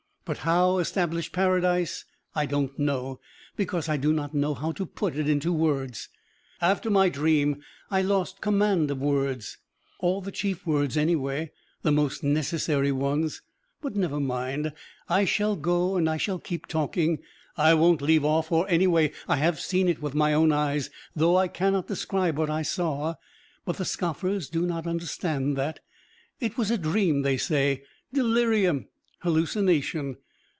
But 0.23 0.37
how 0.47 0.77
establish 0.77 1.31
paradise 1.33 2.05
I 2.35 2.45
don't 2.45 2.77
know, 2.79 3.19
because 3.57 3.89
I 3.89 3.97
do 3.97 4.13
not 4.13 4.33
know 4.35 4.53
how 4.53 4.71
to 4.73 4.85
put 4.85 5.15
it 5.17 5.27
into 5.27 5.51
words. 5.51 6.07
After 6.61 6.89
my 6.91 7.09
dream 7.09 7.61
I 7.89 8.01
lost 8.03 8.39
command 8.39 8.91
of 8.91 8.99
words. 8.99 9.57
All 9.99 10.21
the 10.21 10.31
chief 10.31 10.65
words, 10.65 10.95
anyway, 10.95 11.51
the 11.81 11.91
most 11.91 12.23
necessary 12.23 12.93
ones. 12.93 13.41
But 13.81 13.95
never 13.95 14.21
mind, 14.21 14.71
I 15.09 15.25
shall 15.25 15.57
go 15.57 15.97
and 15.97 16.09
I 16.09 16.15
shall 16.17 16.39
keep 16.39 16.65
talking, 16.67 17.19
I 17.57 17.73
won't 17.73 18.01
leave 18.01 18.23
off, 18.23 18.47
for 18.49 18.69
anyway 18.69 19.11
I 19.27 19.35
have 19.37 19.59
seen 19.59 19.89
it 19.89 20.01
with 20.03 20.13
my 20.15 20.33
own 20.33 20.53
eyes, 20.53 20.91
though 21.15 21.35
I 21.35 21.47
cannot 21.49 21.87
describe 21.87 22.37
what 22.37 22.49
I 22.49 22.61
saw. 22.61 23.15
But 23.65 23.75
the 23.77 23.85
scoffers 23.85 24.49
do 24.49 24.65
not 24.67 24.87
understand 24.87 25.57
that. 25.57 25.79
It 26.39 26.57
was 26.57 26.71
a 26.71 26.77
dream, 26.77 27.23
they 27.23 27.35
say, 27.37 27.83
delirium, 28.13 28.87
hallucination. 29.23 30.17